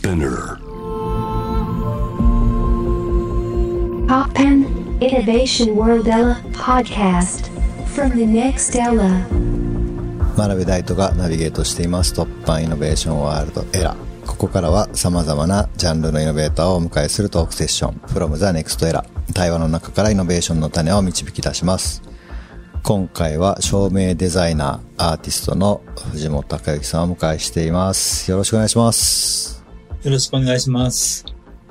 [0.00, 0.56] Spinner.
[4.08, 4.64] Poppen
[5.02, 7.50] Innovation World Ella podcast
[7.86, 9.26] from the next Ella.
[10.38, 12.14] 真鍋大斗がナビゲートしています。
[12.14, 13.94] 突破イノベーションワールドエラ
[14.26, 17.96] ここからは様々なジャンルのイノベーターをお迎えするトークセッション。
[18.06, 19.04] from the next era
[19.34, 22.02] 対話の中からイノベーションの種を導き出します。
[22.84, 28.30] 今回は照明デザイナーアーティストの藤本隆之さんをお迎えしています。
[28.30, 29.59] よろしくお願いします
[30.02, 31.24] よろしくお願いします。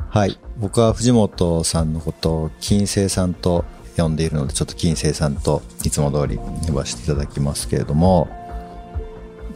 [0.09, 3.65] はい僕は藤本さんのことを金星さんと
[3.95, 8.27] 呼んでいるのでちょっと金星さんといつも通り呼ばせていただきますけれども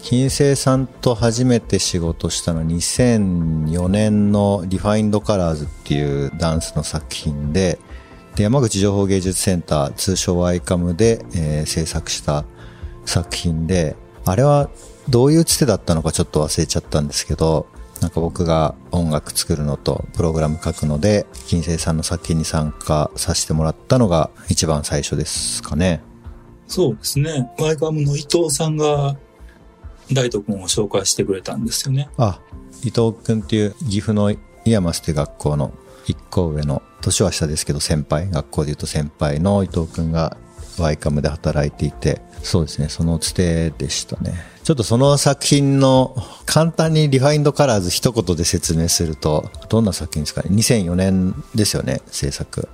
[0.03, 7.79] 金星さんと初めて仕事したのは2004年の Refined Colors っていうダンスの作品で、
[8.35, 12.43] で山口情報芸術センター、通称 YCAM で、えー制作した
[13.05, 13.95] 作品で、
[14.25, 14.69] あれは
[15.07, 17.67] どういうつてだったのかちょっと忘れちゃったんですけど、
[18.03, 26.03] なんか僕が音楽作るのとプログラム書くので、金星さんの作品に参加させてもらったのが一番最初ですかね。
[26.67, 27.49] そうですね。
[27.57, 29.15] YCAM の伊藤さんが
[30.11, 32.09] 大度君を紹介してくれたんですよね。
[32.17, 32.41] あ、
[32.83, 35.71] 伊藤くんっていう岐阜の IAMAS っていう学校の
[36.05, 40.35] 一個上の、年は下ですけど先輩、学校で言うと先輩の伊藤くんが
[40.77, 44.33] YCAM で働いていて、そうですね、そのつてでしたね。
[44.63, 52.67] ちょっとその作品の簡単に Refined Colors 一言で説明すると、どんな作品ですかね ?2004 年ですよね、制作。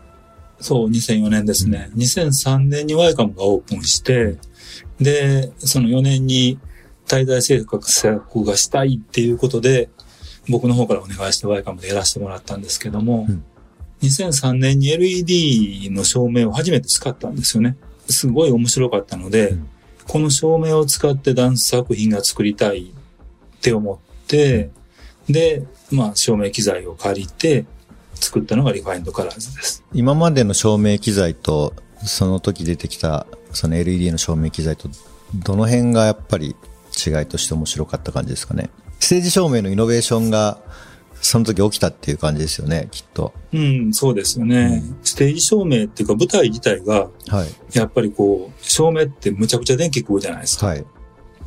[0.59, 1.89] そう、2004年ですね。
[1.95, 4.37] 2003年に YCAM がオープンして、
[4.99, 6.59] で、その4年に
[7.07, 7.79] 滞在制作
[8.45, 9.89] がしたいっていうことで、
[10.47, 13.43] 僕の方からお願いして YCAM でやらせてもらったんですけども、うん
[14.01, 17.75] 2003年に LED の照明を初めて使ったんですよね。
[18.11, 19.69] すごい面白かったので、うん
[20.09, 24.71] この照明を使ってダンス作品が作りたいって思って、
[25.29, 27.65] で、まあ照明機材を借りて
[28.15, 29.83] 作ったのが Refined Colors です。
[29.93, 34.89] 今までの照明機材と、その時出てきた、その LED の照明機材と、
[35.35, 36.55] どの辺がやっぱり
[36.97, 38.71] 違いとして面白かった感じですかね。
[38.99, 40.57] ステージ照明のイノベーションが、
[41.21, 43.33] その時起きたっていう感じですよね、きっと。
[43.53, 44.83] うん、そうですよね。
[45.03, 47.77] ステージ照明っていうか舞台自体が、はい。
[47.77, 50.67] やっぱりこう、照明ってむちゃくちゃ電気食うじゃないですか。
[50.67, 50.85] はい。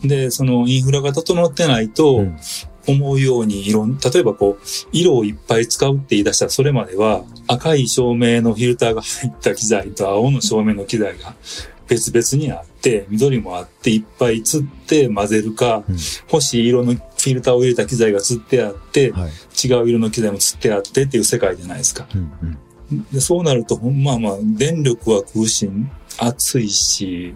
[0.05, 2.37] で、そのインフラが整ってないと、うん
[2.87, 11.35] 思うように色ん、例えばこう、色をいっぱい使うって言い出したら、それまでは赤い照明のフィルターが入った機材と青の照明の機材が
[11.87, 15.97] 別々にあって、緑もあって、いっぱい釣って混ぜるか、うん
[16.33, 19.31] 欲しい色のフィルターを入れた機材が釣ってあって、はい。
[19.65, 22.07] 違う色の機材も釣ってあってっていう世界じゃないですか。
[22.15, 22.33] うん
[22.91, 23.07] うん。
[23.13, 25.71] でそうなると、まあまあ、電力は食うし、
[26.19, 27.35] 暑いし、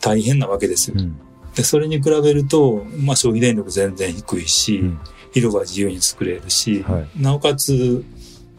[0.00, 0.96] 大変なわけですよ。
[0.98, 1.16] うん。
[1.54, 5.00] で、それに比べると、まあ消費電力全然低いし、うん
[5.34, 8.02] 色が自由に作れるし、はいなおかつ、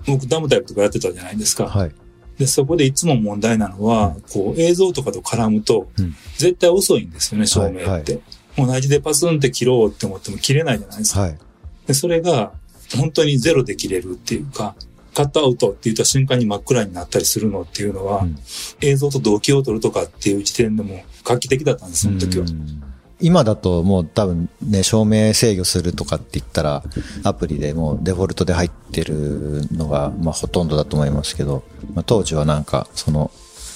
[0.06, 1.68] 僕ダムタイプとかやってたじゃないですか。
[1.68, 1.92] はい。
[2.38, 8.14] で、そこでいつも問題なのは、こう映像とかと絡むと、うん絶対遅いんですよね、照明って。
[8.14, 8.22] はい
[8.58, 11.22] 同じでパスンって切ろうって思っても切れないじゃないですか。
[11.22, 11.38] はい。
[11.86, 12.52] で、それが
[12.96, 14.76] 本当にゼロで切れるっていうか、
[15.14, 18.38] カットアウトって言った瞬間に真っ暗になったりするのっていうのは、うん
[18.82, 22.46] 映像と同期を取るとかっていう時点でも画期的だったんです、その時は。
[22.46, 22.84] うん
[23.20, 26.84] 今だともう多分ね、照明制御するとかって言ったら、
[27.24, 31.64] アプリでもうデフォルトで入ってるのが、まあほとんどだと思いますけど、
[31.96, 33.32] まあ当時はなんか、その、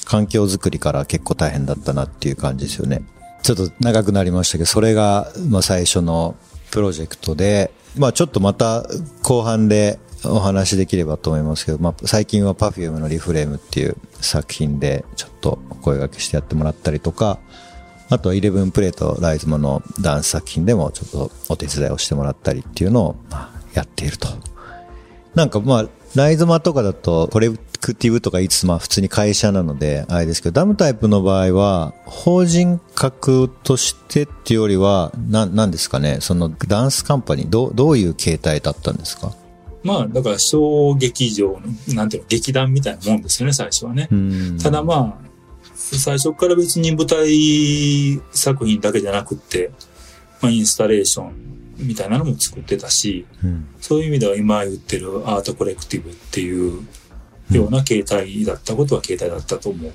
[0.06, 3.02] 環境づくりから結構大変だったなっていう感じですよね。
[3.44, 6.36] ちょっと長くなりましたけど、それが、まあ最初の
[6.72, 8.86] プロジェクトで、まあちょっとまた
[9.24, 17.40] 後半でお話できればと思いますけど、まあ最近は Perfume のリフレームっていう作品でちょっと声掛けしてやってもらったりとか、
[18.10, 23.16] あとは11プレートライズモのダンス作品でもちょっとお手伝いをしてもらったりっていうのを
[23.74, 24.28] やっていると。
[25.34, 25.86] なんかまあ、
[26.16, 39.34] ライズマとかだとコレクティブとか言いつつまあ普通に会社なのであれですけど、ダムタイプの場合は法人格としてっていうよりは、な、なんですかね、そのダンスカンパニー、どう、どういう形態だったんですか？
[39.84, 44.08] まあ、だから小劇場の、なんていうの、劇団みたいなもんですよね、最初はね。
[44.12, 45.32] うんただまあ、
[45.74, 49.72] 最初から別に舞台作品だけじゃなくって、
[50.42, 51.34] まあ、インスタレーション
[51.82, 56.88] みたいなのも作ってたし、うんそういう意味では今言ってるアートコレクティブっていう
[57.52, 59.92] ような形態だったことは形態だったと思う。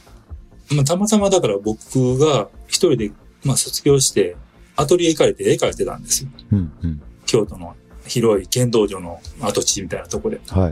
[0.74, 3.12] まあ、たまたまだから僕が一人で、
[3.44, 4.36] まあ、卒業して、
[4.74, 6.30] アトリエ行かれて絵描いてたんですよ。
[6.52, 7.74] うんうん京都の
[8.06, 10.40] 広い剣道場の跡地みたいなとこで。
[10.48, 10.68] は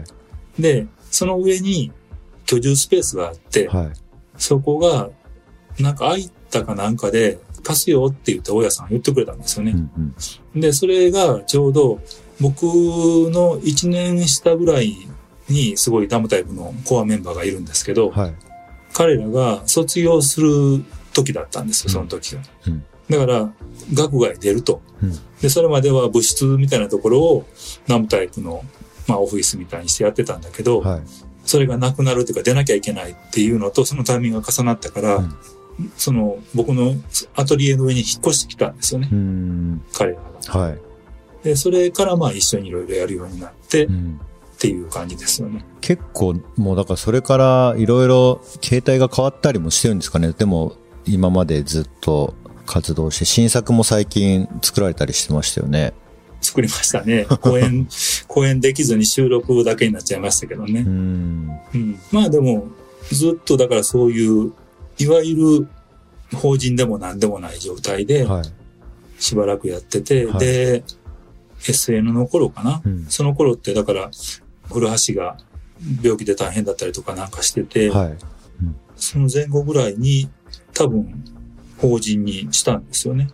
[0.59, 0.63] い。
[0.63, 1.93] で、その上に
[2.47, 3.93] 居住スペースがあって、はい。
[4.37, 5.11] そこが、
[5.81, 9.73] なんか空いたかなんかで、貸すよって言って大家さん言ってくれたんですよね。
[9.73, 9.91] うん
[10.55, 12.01] うんで、それがちょうど
[12.41, 14.95] 僕の1年下ぐらい
[15.49, 18.35] にすごいダムタイプのコアメンバーがいるんですけど、はい。
[18.93, 22.43] 彼らが卒業する時だったんですよ、その時が。
[22.69, 22.85] うん。
[23.11, 23.53] だから、
[23.93, 24.81] 学外出ると。
[25.03, 25.13] うん。
[25.41, 27.47] で、それまでは部室みたいなところを
[27.87, 28.65] ダムタイプの、
[29.09, 31.03] まあ、オフィスみたいにしてやってたんだけど、はい。
[31.45, 35.35] それがなくなるっていうか出なきゃいけないっていうのと、そのタイミングが重なったから、うん
[35.97, 36.95] その僕の
[37.35, 39.09] アトリエの上に引っ越してきたんですよね。
[39.93, 40.19] 彼ら
[40.53, 40.59] が。
[40.61, 40.79] はい。
[41.45, 44.21] で、それからまあ一緒にいろいろやるようになって、っうん。
[44.59, 45.65] ていう感じですよね。
[45.81, 50.33] 結構、もうだからそれからいろいろ携帯が変わったりもしてるんですかね。
[50.33, 52.35] でも、今までずっと
[52.65, 55.93] 活動して、新作も最近作られたりしてましたよね。
[56.41, 57.27] 作りましたね。
[57.41, 57.89] 公演、
[58.29, 60.89] 公演できずに収録だけになっちゃいましたけどねうー。
[60.89, 61.61] ん。
[61.75, 61.99] うん。
[62.13, 62.69] まあでも、
[63.11, 64.53] ずっとだからそういう、
[64.99, 65.69] いわゆる
[66.37, 68.45] 法人でも何でもない状態で、はい。
[69.19, 70.85] しばらくやってて、はいで、
[71.61, 74.11] SN の頃かな、うんその頃ってだから、
[74.73, 75.39] 古橋が
[76.03, 78.17] 病気で大変だったりとかなんかしてて、はい。
[78.97, 80.31] その前後ぐらいに
[80.73, 81.25] 多分
[81.79, 83.29] 法人にしたんですよね。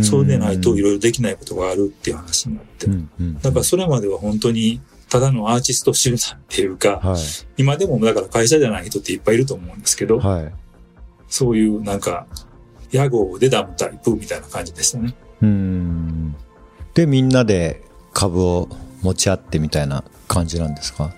[0.00, 2.86] そうでないといろいろできないことがあるっていう話になって。
[2.86, 3.10] うん。
[3.20, 3.34] うん。
[3.40, 4.80] だからそれまでは本当に
[5.10, 7.20] ただのアーティスト集団っていうか、はい。
[7.58, 10.52] 今でもだから会社じゃない人っていっぱいいると思うんですけど、はい。
[11.32, 12.26] そういうなんか、
[12.90, 15.14] 屋号でダムタイプみたいな感じでしたね。
[15.40, 16.36] うーん。
[16.92, 17.82] で、みんなで
[18.12, 18.68] 株を
[19.00, 21.14] 持ち合ってみたいな感じなんですか？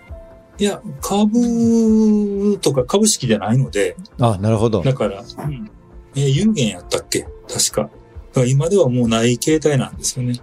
[0.56, 4.82] いや、株とか株式じゃないので、あ、なるほど。
[4.82, 5.68] だから、うん、
[6.14, 7.26] えー有限やったっけ？
[7.48, 7.82] 確か。
[7.82, 10.34] だから今ではもうない形態なんですよね。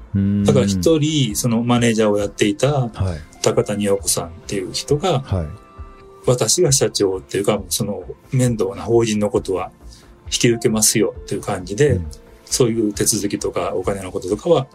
[0.46, 2.92] だから一人、そのマネージャーをやっていたはい。
[3.42, 5.48] 高谷陽子さんっていう人が、はい。
[6.26, 9.72] 私が社長っていうか、その面倒な法人のことは
[10.26, 12.08] 引き受けますよっていう感じで、うん
[12.52, 14.68] そういう手続きとかお金のこととかは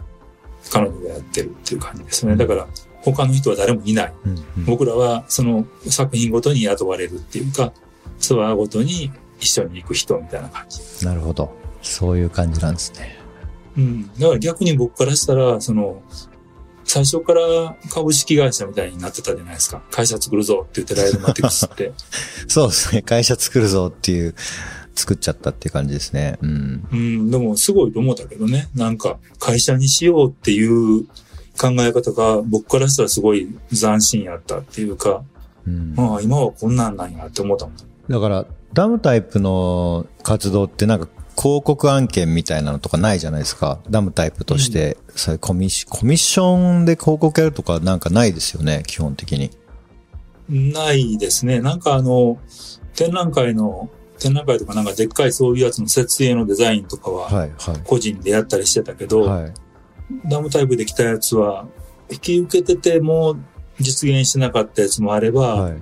[0.71, 2.35] 彼女がやってるっていう感じですね。
[2.35, 2.67] だから
[3.01, 4.13] 他の人は誰もいない。
[4.25, 7.71] うんうん僕らはその作品ごとに雇われるっていうか、
[8.17, 11.05] ツアーごとに一緒に行く人みたいな感じ。
[11.05, 11.55] なるほど。
[11.83, 13.15] そういう感じなんですね。
[13.77, 14.07] うん。
[14.19, 16.01] だから逆に僕からしたら、その、
[16.87, 19.81] 最初から株式会社みたいになってたじゃないですか。
[19.91, 21.91] 会社作るぞって言ってライドマティクスって。
[22.47, 23.01] そうですね。
[23.01, 24.33] 会社作るぞっていう、
[24.95, 26.39] 作っちゃったっていう感じですね。
[26.41, 26.87] うん。
[26.91, 27.31] うん。
[27.31, 28.69] でもすごいと思ったけどね。
[28.73, 31.03] なんか会社にしようっていう
[31.59, 35.23] 考え方が僕からしたらすごい斬新やったっていうか、
[35.67, 37.75] うん、まあ今はこんなんなんやって思ったもん。
[38.09, 41.07] だから、ダムタイプの活動ってなんか
[41.39, 43.79] 広告案件みたいなのとかないじゃないですか。
[43.89, 49.51] ダムタイプとして、そういうコミッシコミッションで広告やるとかなんかないですよね、基本的に。
[50.49, 51.59] ないですね。
[51.59, 52.39] なんかあの、
[52.95, 53.89] 展覧会の、
[54.19, 57.81] 展覧会とかなんかでっかいそういうやつの設営のデザインとかははい、はい。
[57.83, 59.53] 個人でやったりしてたけど、はい。
[60.25, 61.67] ダムタイプできたやつは、
[62.09, 63.35] 引き受けてても
[63.79, 65.73] 実現してなかったやつもあれば、はい。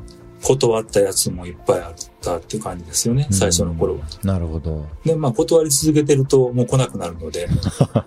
[0.45, 4.01] 断ったやつもいっぱいあったっていう感じですよね、最初の頃は。
[4.23, 4.85] なるほど。
[5.03, 7.47] で、まあ断り続けてるともう来なくなるので、
[7.93, 8.05] ま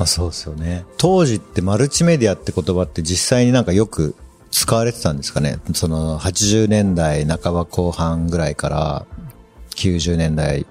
[0.00, 0.84] あそうですよね。
[0.96, 4.14] 当時ってマルチメディアって言葉って実際になんかよく
[4.50, 5.58] 使われてたんですかね？
[5.74, 9.06] その80年代半ば後半ぐらいから
[9.76, 10.66] 90年代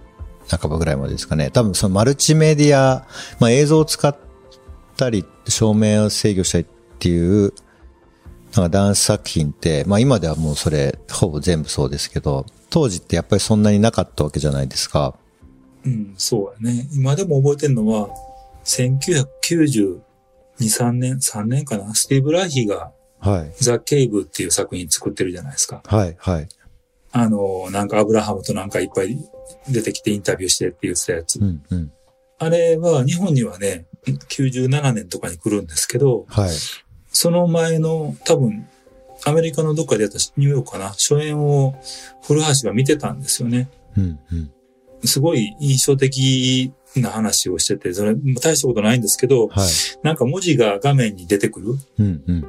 [0.49, 1.49] 半ばぐらいまでですかね？
[1.49, 3.05] 多分そのマルチメディア、
[3.39, 4.15] まあ映像を使っ
[4.97, 6.67] たり、照明を制御したりっ
[6.99, 7.53] ていう、
[8.55, 15.15] なんかダンス作品って、まあ今ではもうそれほぼ全部そうですけど、当時ってやっぱりそんなになかったわけじゃないですか。
[15.85, 16.87] うん、そうやね。
[16.93, 18.09] 今でも覚えてるのは、
[18.65, 20.01] 1992、
[20.59, 22.91] 3年、3年かな、スティーブ・ライヒが
[23.21, 23.53] はい。
[23.59, 25.83] ザ・ケイブっていう作品作ってるじゃないですか。
[25.85, 26.49] はい、はい。
[27.11, 29.17] あの、なんかアブラハムとなんかいっぱい
[29.69, 31.39] 出てきてインタビューしてって言ってたやつ。
[31.39, 31.91] うん、うん。
[32.39, 36.49] あれは日本にはね、97年とかに来るんですけど、はい。
[37.11, 38.67] その前の多分、
[39.25, 41.75] アメリカのどっかでやったニューヨークかな、初演を
[42.23, 43.69] 古橋が見てたんですよね。
[43.97, 44.51] うん、うん。
[45.03, 49.67] すごい印象的な話をしてて、それ大したことないんですけど、はい。
[50.03, 51.75] なんか文字が画面に出てくる。
[51.99, 52.45] うん、うん。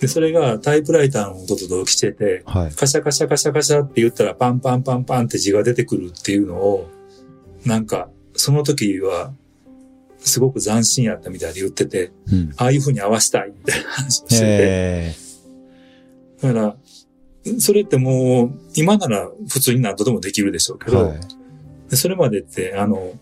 [0.00, 2.72] で、それがタイプライターの音と同期してて、はい。
[2.72, 6.88] カシャカシャカシャカシャって言ったらパンパンパンパンって字が出てくるっていうのを、
[7.64, 9.34] なんか、その時は、
[10.20, 12.52] すごく斬新やったみたいで言ってて、うん。
[12.56, 15.14] ああいう風に合わせたいみたいな話をしてて、え
[16.42, 16.76] だから、
[17.58, 21.20] それってもう、今なら普通に何とでもできるでしょうけど、ーはい。
[21.90, 23.12] でそれまでって、あの、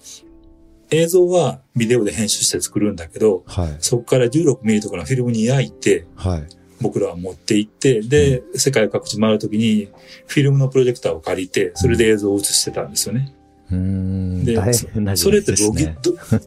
[0.91, 3.77] 映像はビデオで編集して作るんだけど、はい。
[3.81, 6.47] そこから16ミリとかのフィルムに焼いて、はい。
[6.81, 9.89] 僕らは持って行って、で、世界各地回るときに、
[10.27, 13.35] フィルムのプロジェクターを借りて、それで映像を映してたんですよね。
[13.71, 14.45] うーん。
[14.45, 15.89] でそれって同期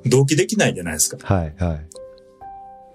[0.06, 1.34] 同期できないじゃないですか。
[1.34, 1.86] はい、はい。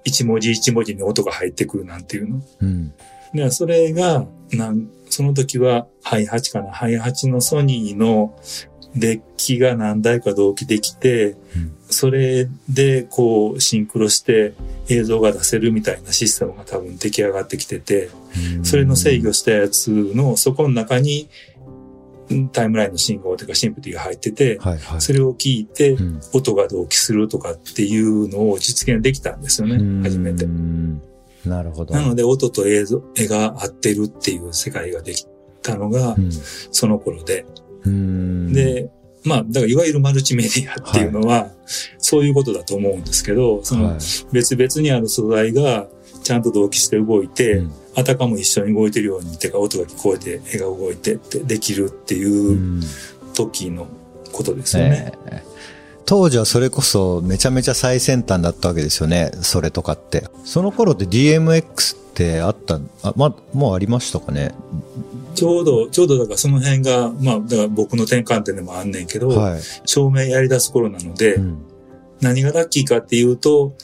[0.05, 2.41] 一文字一文字に音が入ってくるなんていうの。
[2.61, 2.95] うん。
[3.35, 6.71] で、それが、なん、その時は、ハイハチかな。
[6.71, 8.39] ハイハチのソニーの
[8.95, 14.55] デッキが何台か同期できて、うんそれでこうシンクロして
[14.89, 18.11] 映像が出せるみたいなシステムが多分出来上がってきてて、
[18.65, 21.29] それの制御したやつのそこの中にん
[22.53, 25.01] タイムラインの信号というかシンプティが入ってて、はいはい。
[25.01, 30.49] それを聞いてうん音が同期するとかっていうのを実現できたんですよね、初めてう。
[30.49, 31.03] ん
[31.45, 31.95] なるほど。
[31.95, 35.27] なので音と映像、絵が合ってるっていう世界ができ
[35.63, 37.47] たのがうんその頃で。
[37.85, 38.91] うん、で、
[39.25, 41.51] まあ、だからいわゆるマルチメディアっていうのは、
[41.99, 43.97] そういうことだと思うんですけど、そのはい
[44.33, 45.89] 別々にある素材が
[46.27, 52.81] ちゃんと同期して動いて、うんあたかも一緒に動いてるように、てか音が聞こえて、絵が動いてってできるっていううん
[53.33, 53.87] 時の
[54.33, 55.15] ことですよね。
[55.27, 55.57] ええ
[56.05, 59.31] 当時はそれこそめちゃめちゃ最先端だったわけですよね。
[59.41, 60.25] それとかって。
[60.45, 64.53] その頃って DMX ってあった、あ、ま、もうありましたかね？
[65.35, 69.61] ちょうど、ちょうどだからその辺が、まあ、だから僕の転換点でもあんねんけど、はい。
[69.87, 71.63] 照明やり出す頃なので、うん
[72.21, 73.75] 何がラッキーかっていうと、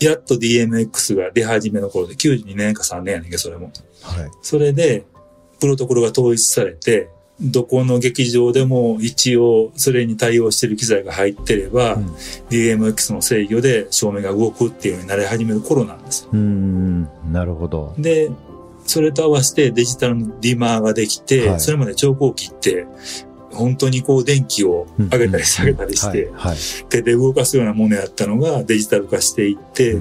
[0.00, 3.70] やっと DMX が出始めの頃で、92年か3年やねんけど、それも。
[4.02, 4.30] はい。
[4.42, 5.04] それで、
[5.60, 7.08] プロトコルが統一されて、
[7.40, 12.06] どこの劇場でも一応それに対応してる機材が入ってれば、うん
[12.50, 16.28] DMX の制御で照明が動くっていうようになり始める頃なんです。
[16.30, 17.94] うーん、なるほど。
[17.98, 18.30] で、
[18.86, 22.86] それと合わせてデジタルのディマーができて、はいそれまで超光機って、
[23.54, 26.30] 本当にこう電気を上げたり下げたりして、
[26.88, 29.98] 手で動かすようなものやったのがデジタル化していって、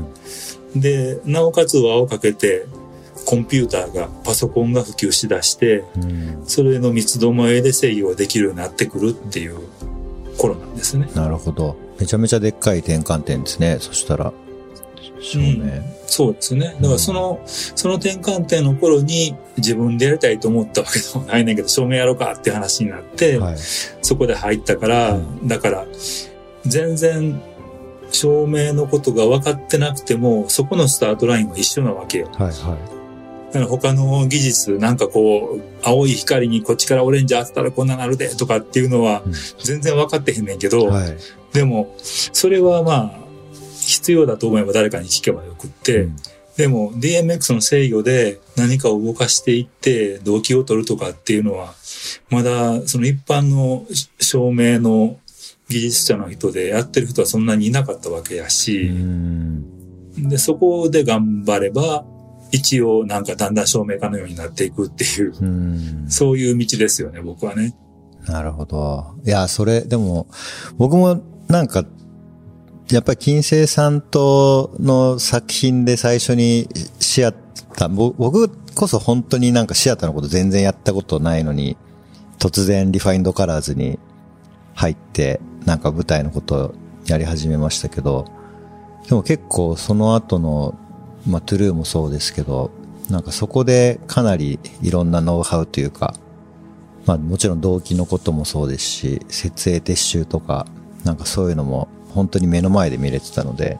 [0.75, 2.65] で、なおかつ輪をかけて、
[3.25, 6.43] コンピューターが、パソコンが普及しだして、うん。
[6.45, 9.57] それの三つどもえで制御ができるようになってくるっていう
[10.37, 11.09] 頃なんですね。
[11.15, 11.77] なるほど。
[11.99, 13.77] めちゃめちゃでっかい転換点ですね。
[13.79, 14.33] そしたら、
[15.23, 15.81] 照明。
[16.05, 16.75] そうですね。
[16.79, 23.57] だからその、その転換点の頃に自分でやりたいと思ったわけでもないねんけど、照明やろうかって話になって、はい。
[23.57, 25.85] そこで入ったから、うだから、
[26.65, 27.41] 全然、
[28.11, 32.29] 照明のことが分かってなくても、そこのスタートラインは一緒なわけよ。
[32.33, 32.47] はい。
[32.47, 32.77] は
[33.53, 40.69] だから他の技術、なんかこう、青い光にこっちからオレンジ当てたらこんななるでとかっていうのはうん全然分かってへんねんけい。
[40.71, 41.17] ど、はい。
[41.53, 43.22] でも、それはまあ、
[43.93, 46.15] 必要だと思えば誰かに聞けばよくって、うん
[46.57, 51.73] でも DMX の制御で何かを動かしていって動機を取るとかっていうのは、
[52.29, 53.87] まだその一般の
[54.19, 55.17] 照明の
[55.69, 60.29] 技術者の人でやってる人はそんなにいなかったわけやうし、ん。
[60.29, 62.05] で、そこで頑張れば、
[62.51, 66.05] 一応なんかだんだん照明家のようになっていくっていう、うん。
[66.07, 67.73] そういう道ですよね、僕はね。
[68.27, 69.15] なるほど。
[69.25, 70.27] いや、それ、でも、
[70.77, 71.83] 僕もなんか、
[72.91, 76.67] やっぱり金星さんとの作品で最初に
[76.99, 81.77] シアター、僕こそ本当になんかシアターのこと全然やったことないのに、
[82.39, 83.99] 突然 Refined Colors に
[84.75, 86.75] 入って、なんか舞台のこと
[87.07, 88.25] やり始めましたけど、
[89.07, 90.77] でも結構その後の、
[91.27, 92.69] まあ true もそうですけど、
[93.09, 96.15] なんかそこでかなりいろんなノウハウというか、
[97.05, 100.67] まあもちろん同期のこともそうですし、設営撤収とか、
[101.03, 103.79] なんかそういうのも本当に目の前で見れてたので、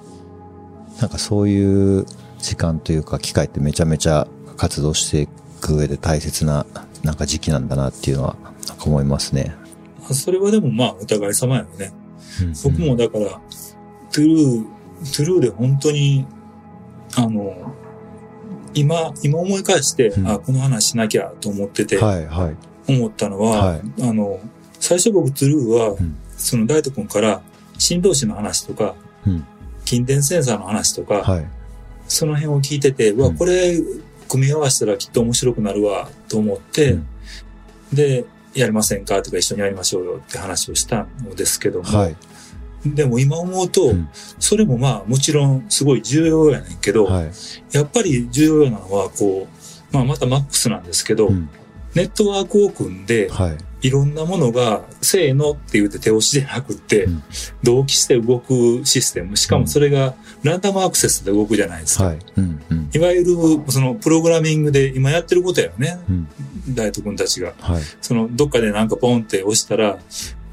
[1.00, 2.06] なんかそういう
[2.40, 5.28] 時間というか機会ってめちゃめちゃ活動してい
[5.62, 6.66] く上で大切な
[7.04, 8.36] なんか時期なんだなっていうのは
[8.68, 9.56] なんか思いますね。
[10.00, 11.92] まあそれはでもまあお互い様やよね。
[12.42, 13.42] うん僕もだから、
[14.12, 14.63] トゥルー、
[15.16, 16.25] トゥルーで本当に、
[17.16, 17.75] あの、
[18.74, 22.56] 今、今思い返して、うんあ、この話しなきゃと思ってて、はいはい。
[22.92, 24.40] 思ったのは、はいあの、
[24.80, 27.42] 最初僕トゥルーは、んその大斗君から、
[27.77, 29.46] 振動子の話とか、うん。
[29.86, 31.48] 筋電センサーの話とか、はい。
[32.08, 33.80] その辺を聞いてて、うわ、うんこれ、
[34.30, 37.08] 組み合わせたらきっと面白くなるわ、と思って、うん
[37.94, 38.25] で、
[38.56, 39.22] やりませんか？
[39.22, 42.15] とか一緒にやりましょうよって話をしたのですけども、はい。
[42.86, 47.32] でも今思うと、うんそれもまあもちろんすごい重要やねんけど、はい。
[47.72, 49.48] やっぱり重要なのはこ
[49.92, 51.50] う、まあまたマックスなんですけど、うん
[51.95, 53.57] ネットワークを組んで、はい。
[53.88, 57.23] いろんなものが、せーのって言って手押しでなくって、うん
[57.63, 59.38] 同期して動くシステム。
[59.38, 62.05] しかもそれがランダムアクセスで動くじゃないですか。
[62.05, 62.19] はい。
[62.38, 62.62] うん。
[62.69, 62.89] うん。
[62.93, 63.35] いわゆる、
[63.69, 65.97] そのプログラミングで今やってることやよね。
[66.09, 66.27] うん。
[66.69, 67.53] 大斗君たちが。
[67.59, 67.83] はい。
[68.01, 69.97] その、どっかでなんかポンって押したら、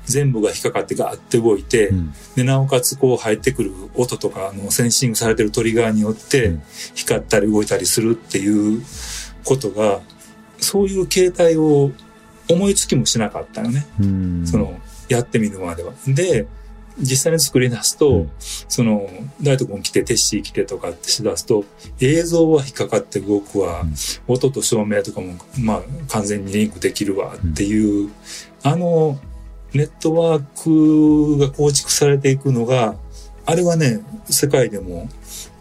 [0.07, 2.13] 全部が引っかかってガーって動いて、うん。
[2.37, 6.63] で、なおかつこう入ってくる音とかのセンシングされてるトリガーによってうん
[6.95, 8.83] 光ったり動いたりするっていう
[9.45, 10.01] ことが、
[10.61, 11.91] そういう形態を
[12.49, 13.87] 思いつきもしなかったよね。
[14.01, 14.47] うん。
[14.47, 15.93] その、やってみるまでは。
[16.07, 16.47] で、
[16.99, 19.09] 実際に作り出すと、うんその、
[19.41, 21.65] 大斗君来て、テッシー来てとかってしだすと、
[22.01, 23.95] 映像は引っかかって動くわ、うん
[24.29, 28.11] 音と照明とかも、まあ、完全にリンクできるわっていう、
[28.63, 29.19] あの、
[29.73, 32.97] ネットワークが構築されていくのが、
[33.47, 35.09] あれはね、世界でも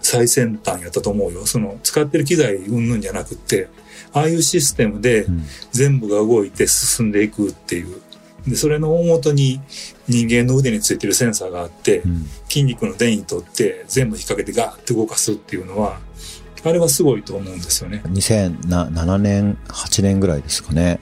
[0.02, 1.46] 最先端やったと思うよ。
[1.46, 3.68] その、使ってる機材うんぬんじゃなくって、
[4.14, 8.02] ああいうシステムでうん全部が動いて進んでいくっていう。
[8.48, 9.62] で、それの大元に
[10.08, 16.00] 人間の腕についてるセンサーがあって、うん筋肉の電位取って全部引っ掛けてガーって動かすっていうのは、
[16.64, 18.02] あれはすごいと思うんですよね。
[18.06, 21.00] 2007年、8年ぐらいですかね。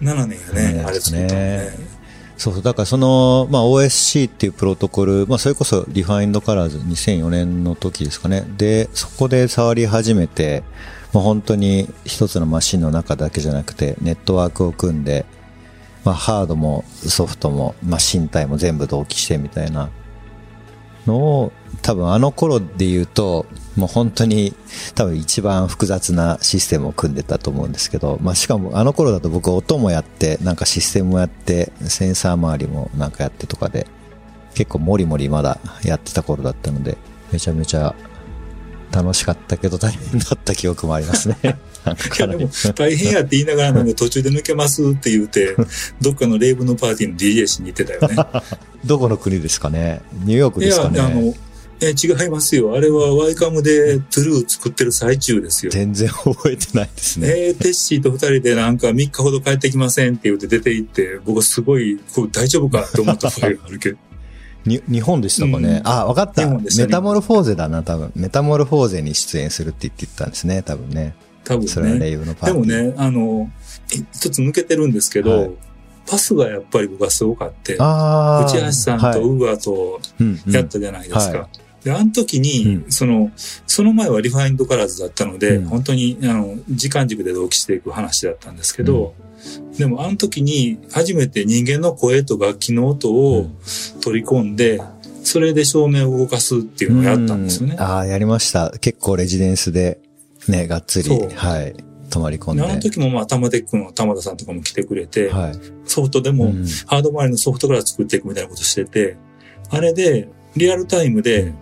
[0.00, 1.98] 7年やね、7あれです作ったのねね。
[2.36, 2.62] そうそう。
[2.62, 8.44] だからその、まあ OSC っていうプロトコル、まあそれこそ Refined Colors 2004年の時ですかね。
[8.56, 10.62] で、そこで触り始めて、
[11.12, 15.24] もう本当に一つのマシンの中だけじゃなくて、ネットワークを組んで、
[16.04, 19.90] まあハードもソフトも、まあ身体も全部同期してみたいな
[21.06, 23.46] のを、多分あの頃で言うと、
[23.76, 24.54] もう本当に
[24.94, 33.86] 多分一番複雑なシステムを組んでたと思うんですけど、まあしかもあの頃だと僕音もやって、なんかシステムもやって、センサー周りもなんかやってとかで、
[34.54, 36.98] 結構モリモリまだやってた頃だったので、
[37.32, 37.94] めちゃめちゃ
[38.92, 41.36] 楽しかったけど大変だった記憶もありますね。
[41.88, 45.56] いやでも大変やって言いながらなんか途中で抜けますって言うて、
[46.00, 48.16] どっかのレイブのパーティーの DJ しに行ってたよね。
[48.84, 50.02] どこの国ですかね？
[50.24, 51.34] ニューヨークいや、ですかねあの、
[51.80, 52.74] え違いますよ。
[52.74, 55.70] あれはワイカムでトゥルー作ってる最中ですよ。
[55.70, 57.28] 全然覚えてないですね。
[57.28, 63.98] えー、テッシーと二人でなんか3日ほど帰ってきませんって言って出て行って、僕すごい、こう大丈夫かって思った場合があるけど。
[64.68, 66.46] に日本でしたかね、うんあ、わかった。
[66.46, 68.12] メタモルフォーゼだな、多分。
[68.14, 71.14] メタモルフォーゼに出演するって言ってたんですね、多分ね。
[71.44, 72.10] 多分それはレね。
[72.12, 72.66] イブのパーティー。
[72.66, 73.50] でもね、あの、
[74.12, 75.50] 一つ抜けてるんですけど、はい
[76.08, 78.44] パスがやっぱり僕はすごかって、ああ。
[78.46, 81.40] 内橋さんはいとウーアとうんうんやったじゃないですか。
[81.40, 81.48] は
[81.84, 83.30] で、あの時に、うその、
[83.66, 89.14] その前はリファインドカラーズだったので、うん本当に、あの、時間軸で同期していく話だったんですけど、
[89.78, 93.56] でもあの時に初めて人間の声と楽器の音うをん
[94.00, 94.80] 取り込んで、
[95.22, 97.82] それで照明を動かすっていうのをやったんですよねう。
[97.82, 98.70] ああ、やりました。
[98.80, 100.00] 結構レジデンスで、
[100.48, 101.74] ね、がっつりはい、
[102.08, 102.68] 泊まり込んでで。
[102.68, 105.52] あの時もまあ、玉テックの玉田さんとかも来てくれて、はい。
[105.84, 109.16] ソフトでも、うんハード周りのソフトから作っていくみたいなことしてて、
[109.70, 111.52] あれで、リアルタイムで、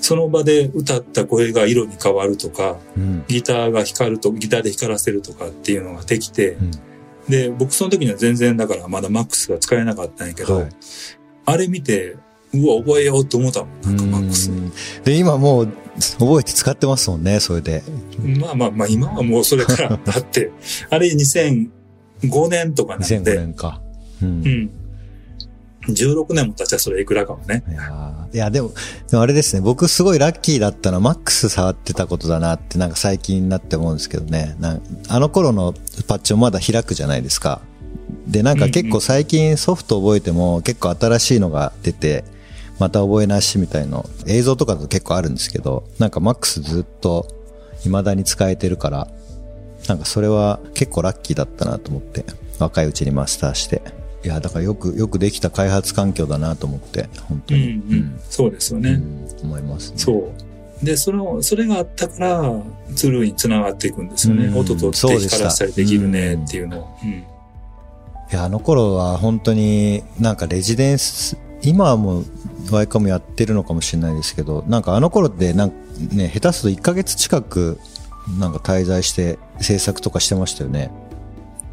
[0.00, 3.24] その場で歌った声が色に変わるとか、うん。
[3.28, 6.70] ギターが光ると、ギターで光らせるとかっていうのができて、うん
[7.28, 10.68] で、僕その時には全然だからまだマックスが使えなかったんやけど、はい
[11.46, 12.16] あれ見て、
[12.54, 14.50] うわ、覚えようと思ったもん、なんかマックス。
[14.50, 14.72] うん
[15.04, 15.68] で、今もう、
[16.18, 17.82] 覚えて使ってますもんね、それで。
[18.40, 20.50] まあまあまあ、今はもうそれから、だって、
[20.90, 21.68] あれ2005
[22.48, 23.82] 年とかなん2005で、年か。
[24.22, 24.70] うんうん。
[25.88, 27.62] 16年も経っちゃそれいくらかもね。
[27.68, 28.72] いやーいや、でも、
[29.10, 34.56] でもあれですね、僕すごいラッキーだったのは、マックス触ってたことだなって、なんか最近になって思うんですけどね。
[35.08, 35.72] あの頃の
[36.08, 37.60] パッチをまだ開くじゃないですか。
[38.26, 42.24] で、なんか結構最近ソフト覚えても結構新しいのが出て、
[42.78, 47.28] また覚えなしみたいの、映像とかだと結構あるんですけど、なんかマックスずっと
[47.82, 49.08] 未だに使えてるから、
[49.88, 52.24] なんかそれは結構ラッキーだったなと思って、
[52.58, 53.82] 若いうちにマスターして。
[54.24, 57.68] いや、だからよく、よくできた開発環境だなと思って、本当うんに。
[57.68, 58.20] うん。
[58.30, 58.90] そうですよね。
[58.90, 59.98] うん思いますね。
[59.98, 60.32] そ
[60.82, 60.84] う。
[60.84, 62.62] で、その、それがあったから、
[62.94, 64.46] ツルーに繋がっていくんですよね。
[64.46, 66.88] うん音とってそうでした光らせたりできるねっていうのを。
[67.02, 67.10] うん。
[67.10, 67.24] い
[68.30, 72.24] や、あの頃は本当になんかレジデンス、今はもう
[72.70, 75.76] ワイカムやってるのかもしれないですけど、なんかあの頃ってなんか
[76.12, 77.78] ね、下手すると1ヶ月近く
[78.38, 80.90] なんか滞在して制作とかしてましたよね。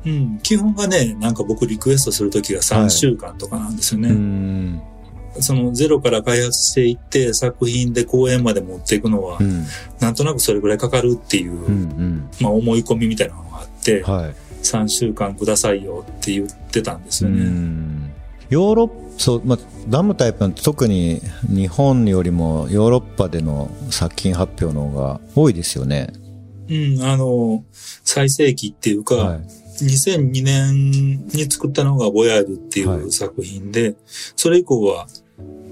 [0.05, 0.39] うん。
[0.39, 4.09] 基本がね、なんか僕リクエストするときが3週間とかなんですよね。
[4.09, 4.81] うん。
[5.39, 9.65] そのゼロから開発していって作品で公演まで持っていくのは、うん。
[9.99, 12.29] なんとなくそれぐらいかかるっていう、うん。
[12.39, 14.35] まあ思い込みみたいなのがあって、はい。
[14.63, 17.43] 3週間くださいよって言ってたんですうよね。
[17.45, 18.13] ん。
[18.49, 26.11] ヨーロッパ、そう、まあ、ダムタイプなんて特に日本よりもヨーロッパでの作品発表の方が多いですよね。
[26.69, 29.41] うん、あの、最盛期っていうか、はい。
[29.85, 33.95] 2002年に作ったのがボヤールっていはいう作品で、
[34.35, 35.07] それ以降は、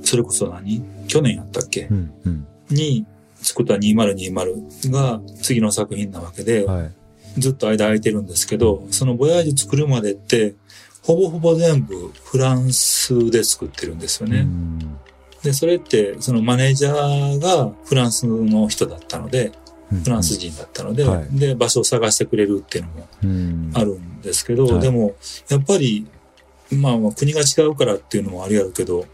[0.04, 0.84] それこそ何？
[1.08, 2.14] 去年やったっけ、うん。
[2.26, 2.48] うん。
[2.70, 6.92] に作った2020が次の作品なわけで、はい。
[7.38, 10.56] ずっと間空いてるんですけど、そのボヤージュ作るまでって、
[11.04, 14.40] ほぼほぼ全部フランスで作ってるんですよね。
[14.40, 15.00] うん
[15.44, 19.52] で、それって、そのマネージャーがフランスの人だったので、
[20.04, 23.99] フランス人だったので、はいで、場所を探してくれるっていうのもうんあるん
[24.40, 25.16] ですけど、はいでも、
[25.50, 26.08] やっぱり、
[26.72, 29.06] まあまあ国が違うからっていうのもありあるけど、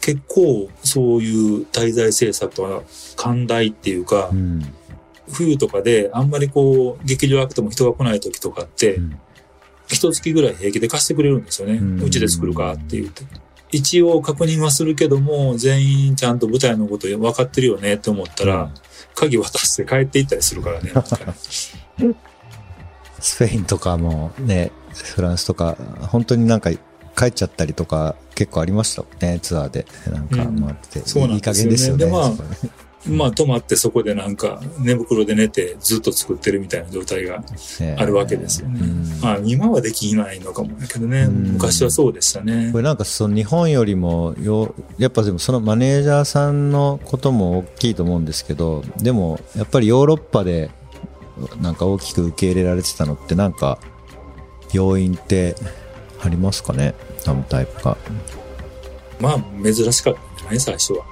[0.00, 2.82] 結構そういう滞在制作は
[3.16, 4.62] 寛大っていうか、うん。
[5.32, 9.18] 冬とかであんまりこう、劇場、あとも人が来ない時とかって、うん
[9.86, 11.78] 一月ぐらい平気で貸してくれるんですよね。
[12.02, 13.22] うちで作るかって言って。
[13.70, 18.70] 一応確認はするけども、全員ちゃんと舞台のこと分かってるよねって思ったら、うん
[19.14, 20.90] 鍵渡して帰っていったりするからね。
[23.24, 26.70] スペインとかもね、フランスとか、本当になんか
[27.16, 29.86] 帰っちゃったりとか結構ありましたね、ツアーで。
[30.12, 31.08] なんかうん回ってて。
[31.08, 32.04] そうなんいい加ですよね減ですよね。
[32.04, 37.44] でまあ泊まってそこでなんか寝袋で寝てずっと作ってるみたいな状態が
[37.78, 38.80] ねあるわけですよね。
[38.80, 42.78] うんまあ今はできないのかもだけどね、うん昔はそうでしたねこ。
[42.78, 50.70] れなんかその日本よりもよ、やっぱでもそのマネージャーさんのことも大きいと思うんですけど、でもやっぱりヨーロッパで
[51.60, 53.78] なんか大きく受け入れられてたのってなんか
[54.72, 55.56] 要因って
[56.22, 56.94] ありますかね？
[57.26, 57.96] ナムタイプか。
[59.20, 60.60] まあ珍しかったんじゃない？
[60.60, 61.04] 最初は。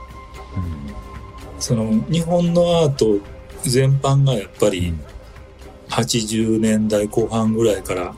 [1.58, 3.18] その日本のアート
[3.62, 4.92] 全般がやっぱり
[5.88, 8.14] 80年代後半ぐらいから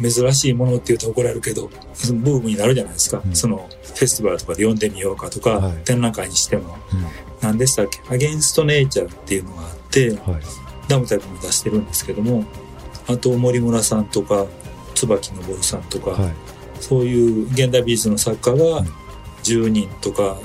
[0.00, 3.22] 珍しいものって言うと怒られるけど、ブームになるじゃないですか。
[3.24, 6.76] うんそのフェスティバルとかで読んでみようかとか、はい展覧会にしても。
[6.92, 7.04] うん
[7.40, 8.00] 何でしたっけ？
[8.12, 10.18] アゲンストネイチャーっていうのがあって、はい。
[10.88, 12.44] ダムタイプも出してるんですけども、
[13.06, 14.46] あと森村さんとか、
[14.94, 16.32] 椿のぼるさんとか、はい。
[16.80, 18.86] そういう現代美術の作家がうん。
[19.42, 20.36] 10人とか、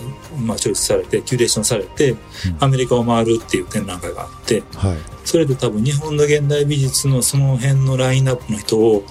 [0.46, 2.16] まあ、チョイスされて、キュレーションされて、
[2.60, 4.98] アメリカを回るっていう展覧会があって、はい。
[5.26, 9.04] それで多分日本の現代美術のその辺のラインナップの人を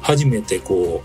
[0.00, 1.02] 初めてこ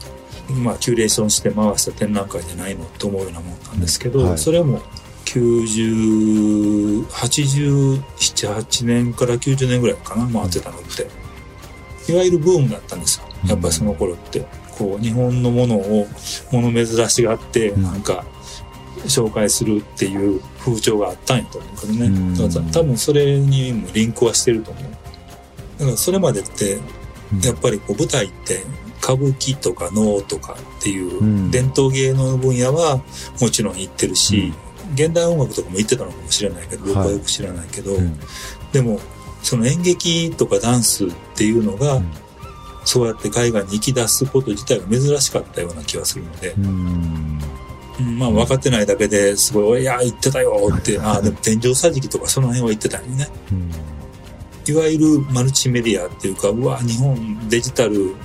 [0.49, 4.29] う、まあ、キュレーションして回した展覧会じゃないのと思うようなもんなんですけど、うん。
[4.29, 4.37] はい。
[4.37, 4.81] それも
[5.25, 11.07] 90、87、8年から90年ぐらいかな、回ってたのって。
[12.11, 13.25] いわゆるブームだったんですよ。
[13.47, 14.45] やっぱりその頃って。
[14.77, 16.07] こう、日本のものを、
[16.51, 18.25] もの珍しがって、うんなんか、
[19.05, 22.05] 紹介するっていう風潮があったんやと思うけどね。
[22.07, 24.83] うんだから多分それにもリンクはしてると思う。
[25.79, 26.79] だからそれまでって、
[27.43, 28.63] やっぱりこう舞台って
[29.01, 33.01] 歌舞伎とか能とかっていううん伝統芸能の分野は
[33.39, 34.53] もちろん行ってるし、
[34.93, 38.19] 現代音楽とかも行ってたのかもしれないけど、僕はよく知らないけど、うん。
[38.71, 38.99] でも
[39.43, 42.11] その演劇とかダンスっていうのが、うん。
[42.83, 46.55] そうやって海外に行き出すこと自体が珍しかったような気がするので、
[48.17, 53.27] まあ分かってないだけですごい、いや、行ってたよって、ああ、でも天井桟敷とかその辺は行ってたよね。
[53.51, 53.71] うん。
[54.73, 58.15] いわゆるマルチメディアっていうか、うわ、日本デジタル、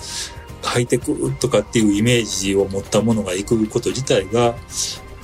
[0.63, 4.55] ハイテクとかっていうイメージを持ったものが行くこと自体が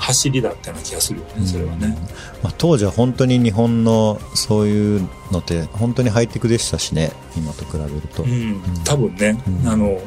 [0.02, 1.96] 走りだったような気がするよね、それはね。
[2.42, 9.68] まあ、当時は本当に日本のそういうのって本当にハイテクでしたしね今と比べると、うん、多分ね、うん。
[9.68, 10.00] あの、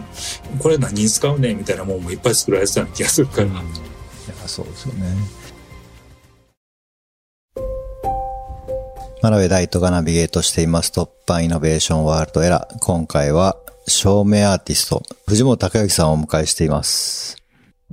[0.60, 3.48] これ何に使うねんみたいなもんもいっぱい作られてたような気がするから。
[3.48, 3.54] いや
[4.48, 5.16] そうですよね。
[9.22, 10.92] 真鍋大斗がナビゲートしています。
[10.92, 12.78] 突破イノベーションワールドエラー。
[12.80, 17.38] 今回は照明アーティスト藤本隆之さんをお迎えしています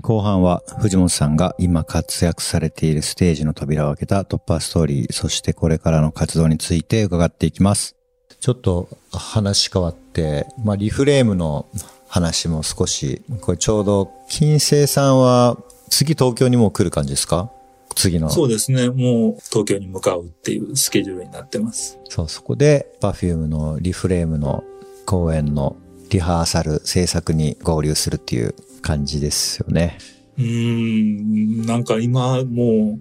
[0.03, 7.95] 後半は藤本さんが今活躍されているステージの扉を開けた突破ストーリー、そしてこれからの活動について伺っていきます。
[8.41, 11.67] ちょっと話変わって、まあリフレームの
[12.09, 15.57] 話も少し、これちょうど金星さんは
[15.89, 17.53] 次東京にもう来る感じですか？
[17.95, 18.29] 次の。
[18.29, 22.01] そうですね、もう東京に向かうっていうスケジュールになってます。
[22.09, 24.65] そう、そこで Perfume のリフレームの
[25.07, 25.77] 公演の
[26.11, 29.99] リハーサル制作に合流するっていう感じですよね。
[30.39, 33.01] うーん、なんか今もう、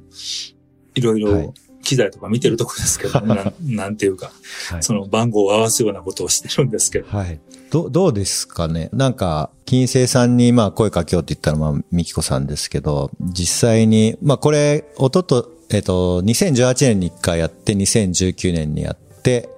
[0.95, 4.31] いろいはいろ機材とか見てるとこですけど、 なんなんていうか、
[4.69, 7.07] はいその番号を合わすようなことをしてるんですけど。
[7.09, 7.39] はい。
[7.69, 8.89] ど、どうですかね？
[8.93, 19.49] なんか、金星さんにまあ声かけようって言ったらまあ、ミキコさんですけど、実際に、まあこれ、おとと、えっと、2018年に1回やって、2019年にやって、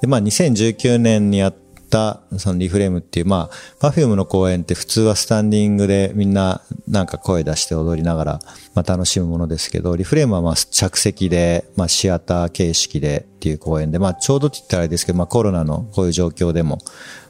[0.00, 1.52] で、まあ2019年にやっ
[1.88, 8.40] た、そのリフレームっていう、まあ、パフュームの公演って普通はスタンディングでみんななんか声出して踊りながら、
[8.74, 16.78] まあ楽しむものですけど、リフレームはまあ着席で、まあシアター形式でっていう公演で、まあちょうどって言ったらあれですけど、まあコロナのこういう状況でも、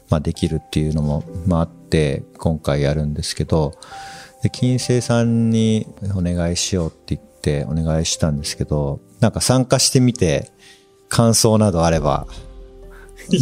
[0.09, 3.75] まあできるっていうのも、まああって、今回やるんですけど、
[4.43, 10.51] で、金星さんにお願いしようって言ってお願いしたんですけど、なんか参加してみて、
[11.09, 12.27] 感想などあれば、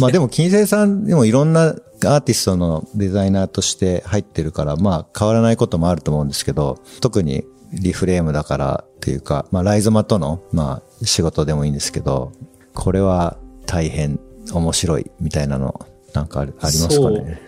[0.00, 12.32] まあでも金星さんでもいろんなアーティストのデザイナーとして入ってるから、まあ変わらないこともあると思うんですけど、特にリフレームだからっていうか、まあライゾマとの、まあ仕事でもいいんですけど、
[12.74, 14.20] これは大変
[14.52, 17.40] 面白いみたいなの、なんかありますかね？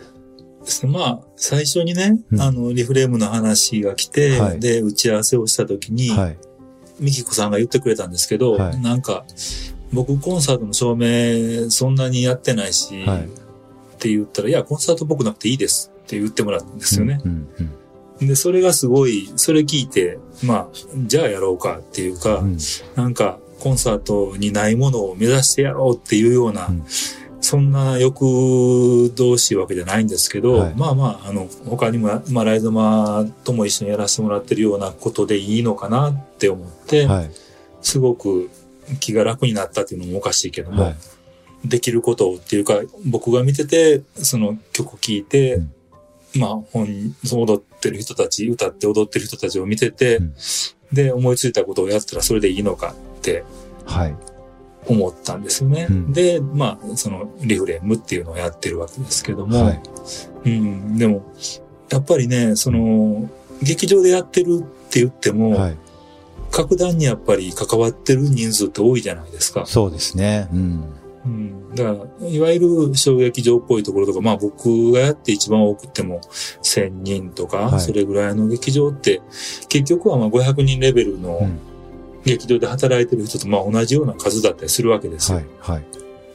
[0.62, 0.92] ですね。
[0.92, 6.38] まあ、最初にね、うんあの、リフレームの話が来て、はいで、打ち合わせをした時に、はい。
[6.98, 9.24] ミキコさんが言ってくれたんですけど、はいなんか、
[9.92, 13.24] 僕コンサートの照明そんなにやってないし、はい。
[13.24, 13.29] っ
[13.98, 17.20] て言ったら、いや、コンサートっぽくなくていいですって言ってもらったんですよね。
[17.24, 17.70] うんうん
[18.26, 20.68] で、それがすごい、それ聞いて、まあ、
[21.07, 22.59] じゃあやろうかっていうか、うん。
[22.94, 26.85] なんか、コンサートにないものを目指してやろうっていうような、うん。
[27.40, 30.74] そんな欲同しいわけじゃないんですけど、はい。
[30.76, 37.31] まあまあ、あの、他にも、まあ、ライドマとも一緒にやらせてもらってるようなことでいいのかなって思って、はい。
[37.81, 38.50] すごく
[39.01, 40.97] 気が楽になったっていうのもおかしいけども、はい。
[41.64, 45.73] できることをっていうか、僕が見てて、その曲聴いて、うん
[46.37, 50.35] まあ、本、踊ってる人たち、歌って踊ってる人たちを見てて、うん
[50.93, 53.45] で、思いついたことをやったらそれでいいのかって
[53.85, 54.16] はい。
[54.88, 55.87] 思ったんですよね。
[55.88, 59.81] うんで、まあ、そのリフレームっていうのをやってるわけですけども、はい。
[60.47, 61.33] うん、でも、
[61.90, 63.31] やっぱりね、その、
[63.62, 65.77] 劇場でやってるって言っても、はい。
[66.51, 69.65] 格段にやっぱり関わってる人数って多いじゃないですか。
[69.67, 70.49] そうですね。
[70.53, 70.85] うん。
[71.23, 76.21] うん、だから、いわゆる小劇場っぽいところとか、まあ僕がやって一番多くても
[76.63, 79.21] 1000人とか、はいそれぐらいの劇場って、
[79.69, 81.59] 結局はまあ500人レベルのうん
[82.23, 85.39] 劇場で働いてる人とまあ同じような数だったりするわけですよ。
[85.39, 85.47] はい。
[85.61, 85.85] はい。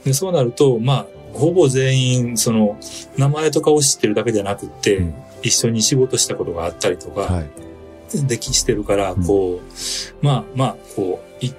[0.04, 2.80] でそうなると、まあ、ほぼ全員、その、
[3.18, 5.14] 名前とかを知ってるだけじゃなくって、うん
[5.46, 7.50] 一緒に仕事したことがあったりとか、はい。
[8.28, 11.54] できしてるから、うんこう、まあまあ、こう、一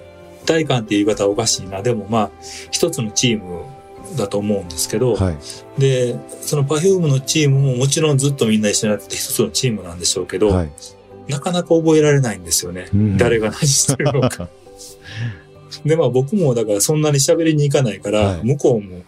[0.47, 1.83] 体感っていう言い方はおかしいな。
[1.83, 2.31] でもまあ、
[2.71, 3.65] 一つのチーム
[4.17, 5.39] だと思うんですけど、はい。
[5.79, 10.71] で、その Perfume のチームももちろんずっとみんな一緒にやってて一つのチームなんでしょうけど、はい。
[11.29, 12.89] なかなか覚えられないんですよね。
[12.95, 14.49] うん誰が何してるのか。
[15.85, 19.03] で、まあ僕もだからそんなに喋りに行かないから、はい向こうも、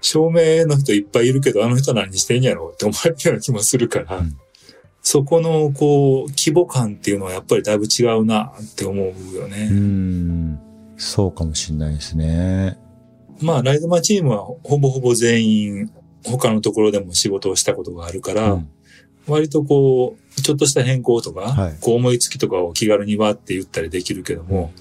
[0.00, 4.38] 照明の人いっぱいいるけど、あの人何してんやろうって思われるような気もするから、うん
[5.08, 9.68] そこの、こう、規模感っていうのはやっぱりだいぶ違うなって思うようね。
[9.68, 10.58] ん。
[10.96, 12.76] そうかもしれないですね。
[13.40, 15.92] まあ、ライドマンチームはほぼほぼ全員、
[16.24, 18.68] 他のところでも仕事をしたことがあるから、うん
[19.28, 24.72] 割とこう、ちょっとした変更とか、はいこう思いつきとかを気軽にわって言ったりできるけども、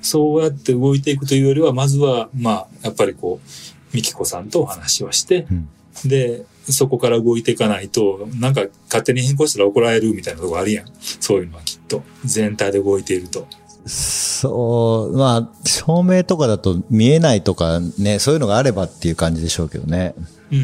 [0.00, 5.68] そうやって動いていくというよりは、まずは、まあ、やっぱりこう、ミキコさんとお話をして、うん
[6.06, 10.86] で、そこから動いていかないと、なんか勝手に変更したら怒られるみたいなとこあるやん。
[11.20, 12.02] そういうのはきっと。
[12.24, 13.46] 全体で動いていると。
[13.86, 20.14] そう、まあ、照明とかだと見えないとかね、そういうのがあればっていう感じでしょうけどね。
[20.50, 20.60] うんう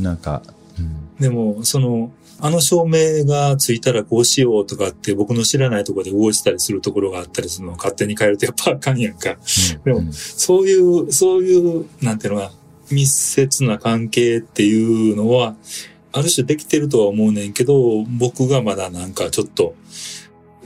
[0.00, 0.02] ん。
[0.02, 0.42] なんか、
[0.78, 2.10] うんでも、その、
[2.42, 9.36] あの照明がついたらこうしようとかって僕の知らないところで動いてたりするところがあったりするのを勝手に変えるとやっぱあかんやんか。
[9.84, 12.52] でもうんそういう、そういう、なんていうのかな、
[12.90, 15.56] 密接な関係っていうのは、
[16.12, 19.74] ある種できてるとは思うねんけど、僕がまだなんかちょっと、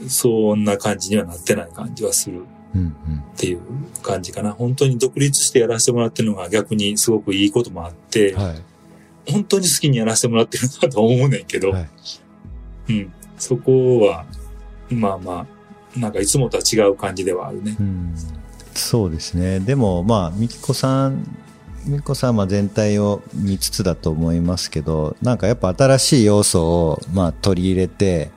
[0.07, 3.59] そんな感じにはなってない感じはするっていう
[4.01, 4.51] 感じかな。
[4.51, 9.31] 本当に独立してやらせてもらってるのが逆にすごくいいこともあって、はい。
[9.31, 11.89] 本当に好きにやらせてもらってるなとは思うねんけど、はい
[12.89, 13.13] うん。
[13.37, 14.25] そこは、
[14.89, 15.47] まあま
[15.95, 17.75] あ、なんかいつもとは違う感じではあるね。
[17.79, 18.15] うん
[18.75, 19.61] そうですね。
[19.61, 21.25] でも、まあ、みきこさん、
[21.85, 28.31] みきこさんは全体を見つつだと思いますけど、なんかやっぱ新しい要素を、まあ、取り入れて、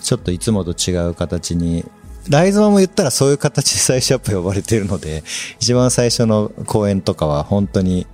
[0.00, 1.84] ちょっといつもと違う形に、
[2.28, 5.22] ライゾマも言ったらそういう形で最初やっぱ呼ばれてるので、
[5.60, 8.06] 一番最初の公演とかは本当に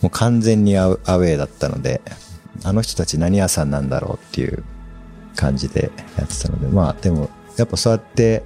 [0.00, 2.00] もう完全にアウアウェーだったので、
[2.64, 4.64] あの人たち何屋さんなんだろうっていう
[5.36, 8.42] 感じでやってたので、まあでも、やっぱそうやって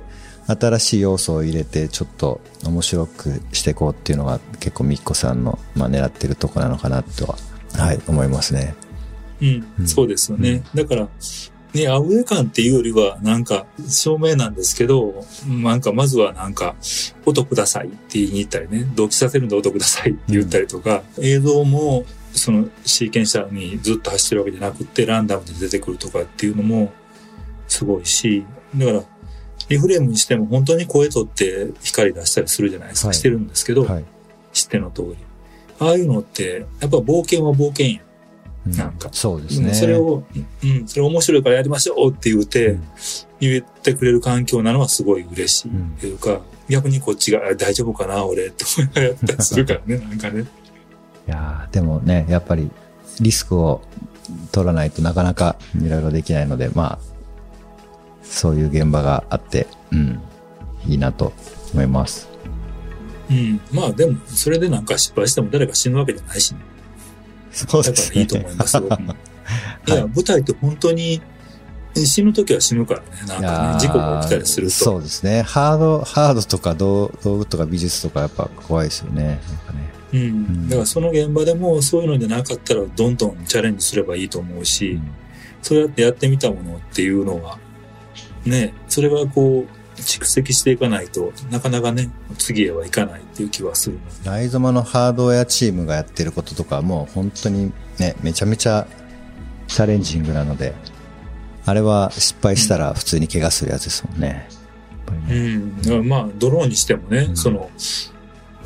[0.46, 7.36] 新しい要素を入れてちょっと面白くしていこうっていうのが結構みっこさんの、まあ、狙ってるとこなのかなとは、
[7.74, 8.74] はい、思いますね。
[9.40, 10.62] うん、うんそうですよね。
[10.74, 11.08] だから、
[11.76, 16.74] ね、アウェー感っていうよりは、なんか、証明なんですけど、なんか、まずはなんか、
[17.26, 26.92] 音くださいって言いに行ったりね、同期させるんで音くださいって言ったりとか、映像も、そのシーケンシャーにずっと走ってるわけじゃなくって、ランダムで出てくるとかっていうのも、
[27.68, 29.02] すごいし、だから、
[29.68, 33.08] リフレームにしても本当に声取って光出したりするじゃないですか。
[33.08, 34.04] はいしてるんですけど、はい。
[34.52, 35.16] 知っての通り。
[35.78, 37.96] ああいうのって、やっぱ冒険は冒険やん。
[37.96, 38.06] うん
[38.72, 39.68] なんかそうですね。
[39.68, 40.24] うんそれを、
[40.64, 42.84] うん、それ面白いからやりましょうって言うて、うん
[43.38, 50.42] 言ってくれる環境なのはすごい嬉しいうんっていうか、逆にこっちがあ大丈夫かな、俺って思いながらやったりするからね、 なんかね。
[50.42, 52.70] いやーでもね、やっぱり
[53.20, 53.82] リスクを
[54.52, 57.15] 取らないとなかなかいろいろできないので、まあ、
[58.28, 60.20] そういう現場があって、うん、
[60.86, 61.32] いいなと
[61.72, 62.28] 思います。
[63.30, 63.60] うん。
[63.72, 66.60] まあでも、それでなんか失敗しても誰か死ぬわけじゃないしね。
[67.52, 68.82] そうだからいいと思いますよ。
[68.82, 69.16] うん
[69.86, 71.20] いや、はい舞台って本当に
[71.94, 73.06] 死ぬ時は死ぬからね。
[73.26, 74.72] なんかね、ー事故が起きたりすると。
[74.72, 75.42] そうですね。
[75.42, 79.40] ハード、ハードとか道道具とか美術とかやっぱ怖いですよね。
[80.12, 80.22] なん。
[80.22, 80.30] うん。
[80.64, 85.10] んだからその現場でもそういうのでなかったらどんどんチャレンジすればいいと思うし、うん
[85.62, 87.58] そうやってやってみたものっていうのは、
[88.46, 93.98] ね、それがこう、蓄積していかないとなかなかね、次へはいかないっていう気はする。
[94.24, 98.86] ライゾマのハードウェアチームがやってることとかもう本当にね、めちゃめちゃ
[99.68, 100.74] チャレンジングなので、
[101.64, 104.48] あれは失敗したら普通に怪我するやつですもんね。
[105.28, 105.80] うねん。
[105.80, 107.70] だからまあ、ドローンにしてもね、うんその、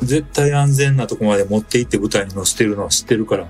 [0.03, 3.49] 絶対安全なとこまで持って行って舞台に乗せてるのは知ってるから、うん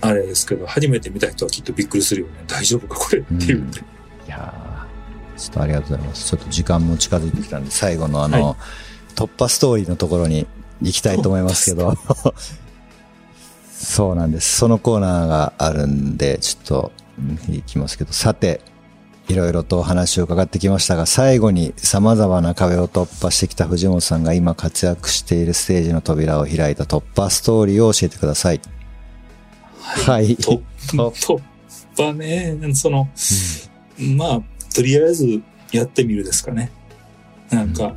[0.00, 2.44] あれですけど、初めて見た人はきっとびっくりするよね。
[2.46, 3.80] 大丈夫かこれって言って。
[3.80, 3.82] い
[4.28, 4.67] やー
[5.38, 6.28] ちょっとありがとうございます。
[6.28, 8.56] ちょっと時間も近づいてきたんで、最後のあの、は
[9.14, 10.46] 突破ストーリーのところに
[10.82, 11.94] 行きたいと思いますけど、
[13.72, 14.58] そうなんです。
[14.58, 18.60] そのコーナーがあるんで、ちょっとうん行きますけど、さて、
[19.28, 28.60] いろいろとお話を伺ってきましたが、最後に様々な壁を突破してきた藤本さんが今活躍しているステージの扉を開いた突破ストーリーを教えてください。
[29.80, 30.34] はい。
[30.36, 31.40] 突突
[31.96, 33.08] 破ね、その、
[34.16, 34.42] まあ、
[34.78, 36.70] とりあえずやってみるですかね。
[37.50, 37.96] なんか、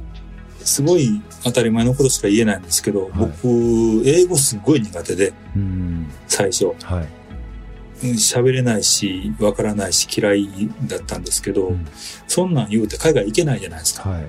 [0.63, 6.08] すごい当たり前のことしか言えないんですけど、僕、英語すっごい苦手で、うん。
[6.28, 6.74] 最初。
[6.82, 8.08] はい。
[8.08, 10.50] うん喋れないし、わからないし、嫌い
[10.88, 11.86] だったんですけど、うん
[12.28, 14.10] そんなん言うて海外行けないじゃないですか。
[14.10, 14.26] はい。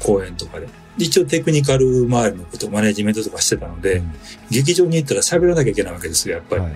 [0.00, 0.66] 公演とかで。
[0.98, 4.02] 一応テクニカル周りのこと、マネジメントとかしてたので、
[4.50, 6.62] 劇場に行ったら喋らなきゃいけないわけですよ、やっぱり。
[6.62, 6.72] はい。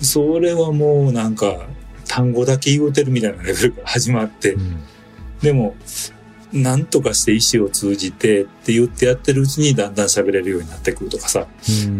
[0.00, 1.66] それはもうなんか、
[2.08, 4.80] 単語だけ言うてるみたいなレベルから始まって、うん。
[5.40, 5.76] でも、
[6.52, 11.46] なんとかして意思を通じてって言ってやってるうちにだんだん喋れるようになってくるとかさ、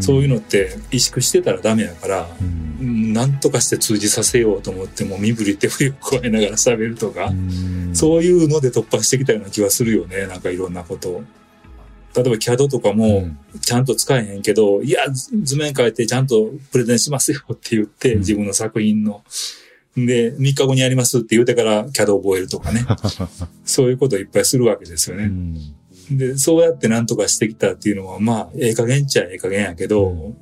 [0.01, 2.47] そういうのって意識してたらダメやから、うん。
[2.81, 7.90] うんなんとかして通じさせようと思っても身振り手振りを加えながら喋るとか、うん。
[7.94, 10.27] そういうので突破してきたような気はするよね。
[10.27, 11.11] なんかいろんなこと。
[11.11, 11.25] を。
[12.14, 13.38] 例えば CAD とかうもん。
[13.61, 18.18] ちゃんと使えへんけど、いや、図図面変えてちゃんとプレゼンしますよって言って、うん。
[18.21, 19.23] 自分の作品の。
[20.06, 22.84] で、3日後にやりますって言うてから CAD 覚えるとかね。
[23.64, 25.24] そういうことをいっぱいするわけですよね。
[25.24, 25.74] うん
[26.11, 30.34] で、そうやってなんとかしてきたっていうのは、まあ、ええ加減っちゃええ加減やけど、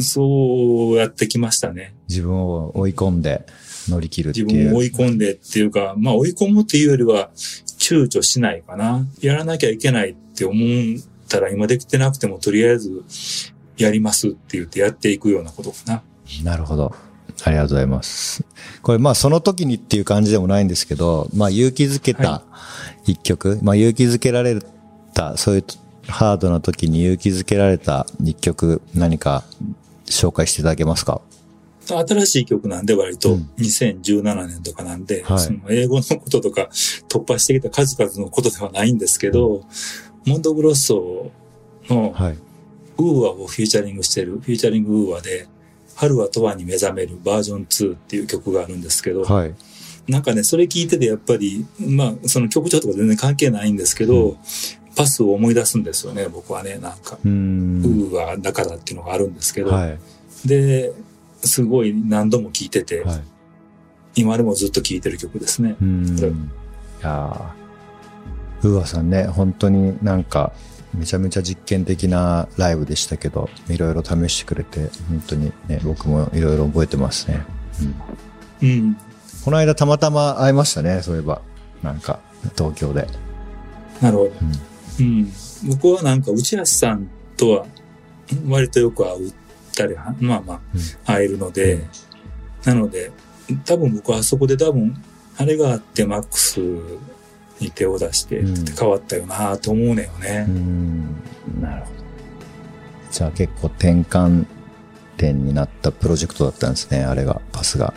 [0.00, 1.94] そうやってきましたね。
[2.08, 3.46] 自分を追い込んで
[3.88, 4.70] 乗り切るって自いう。
[4.70, 7.30] 分を追い込んでっていうか、まあ追い込むっていうよりは
[7.78, 9.06] 躊躇しないかな。
[9.20, 13.04] やらなきゃいけないって思ったら今できてなくてもとりあえず
[13.76, 16.02] やりますって言ってやっていくようなことかな。
[16.44, 16.94] なるほど。
[17.44, 18.44] ありがとうございます。
[18.82, 22.42] これまあその時にっていう感じでもないんですけど、まあ勇気づけたは
[23.06, 24.60] 一曲、まあ勇気づけられ
[25.14, 25.64] た、そういう
[26.08, 29.44] ハードな時に勇気づけられた一曲何か
[30.06, 31.20] 紹介していただけますか？
[31.86, 33.50] 新しい曲なんで割とうん。
[33.58, 35.38] 2017年とかなんで、はい。
[35.38, 36.68] その英語のこととか
[37.08, 39.62] 突破してきた数々のことではないんですけど、
[40.26, 41.30] モンドグロッソ
[41.88, 42.38] のはい。
[42.98, 45.46] ウーアをフューチャリングしてる、フューチャリングウーアで、
[45.98, 49.54] 春は永遠に目覚めるバージョン2っていう曲があるんですけど、はい。
[50.06, 54.36] なんかね、それ聞いててやっぱり、まあ、その曲調とか全然関係ないんですけど、
[54.94, 57.18] パスを思い出すんですよね、僕はね、なんか。
[57.24, 57.82] うーん。
[57.82, 59.98] ウーアだからっていうのがあるんですけど、はい。
[60.46, 60.92] で、
[61.42, 63.22] すごい何度も聴いてて、はい。
[64.14, 65.74] 今でもずっと聴いてる曲ですね。
[65.82, 66.16] うーん。
[66.16, 70.52] いやーウーアさんね、本当になんか、
[70.94, 77.44] めちゃめちゃ実験的なライブでしたけど、いろいろ試してくれて、本当にね、僕もいろいろ覚えてますね。
[77.80, 77.94] うん
[78.62, 78.96] うん。
[79.44, 81.40] この間たまたま会いましたね、そういえば。
[81.82, 82.20] なんか、
[82.56, 83.06] 東京で。
[84.00, 84.32] なるほど。
[85.00, 85.32] うん。
[85.68, 87.66] 僕はなんか、内橋さんとは、
[88.46, 89.32] 割とよく会う
[89.74, 90.60] たり、まあまあ、
[91.04, 91.84] 会えるので、
[92.64, 93.10] なので、
[93.64, 94.94] 多分僕はあそこで多分、
[95.36, 96.60] あれがあってマックス
[97.60, 100.50] に手を出してうん変わったよなと思うねよねう。
[100.50, 101.22] ん。
[101.60, 101.98] なるほど。
[103.10, 104.46] じゃあ結構転換
[105.16, 107.92] 点になったプロジェクトだったんですね、あれが、パスが。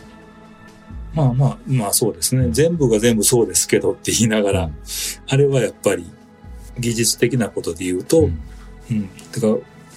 [1.13, 2.47] まあまあ、まあそうですね。
[2.51, 4.73] 全部が全部そうですけどって言いながら、うん
[5.27, 6.09] あれはやっぱり
[6.79, 8.31] 技術的なことで言うと、う
[8.91, 9.07] うんん。
[9.31, 9.47] てか、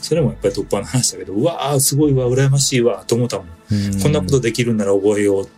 [0.00, 3.46] それもやっぱり突破の話だけど、うわあ、すごいわ、羨ましいわ、と思ったもん。
[3.72, 5.48] うんこんなことできるんなら覚えよう。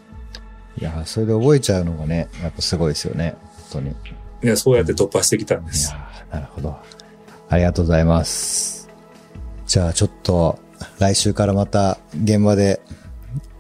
[0.79, 3.95] いや、それで覚えちゃうのがね、やっぱすごいですよね、本当に。
[4.43, 5.95] ね、そうやって突破してきたんです。
[6.31, 6.77] なるほど。
[7.49, 8.89] ありがとうございます。
[9.67, 10.59] じゃあちょっと、
[10.99, 12.81] 来週からまた現場で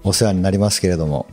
[0.05, 1.27] お世話になりますけれども。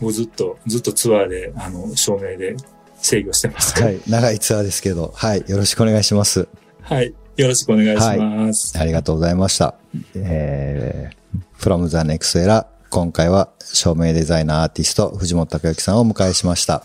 [0.00, 2.56] もうずっと、ずっとツアーで、あの、照明で
[3.00, 6.48] 制御してますはい、長いツアーですけど、はい、よろしくお願いします。
[6.80, 8.76] はい、よろしくお願いします。
[8.76, 9.74] はい、ありがとうございました。
[10.14, 16.84] えー、from the next era、今回は照明デザイナーアーティスト藤本孝之さんをお迎えしました。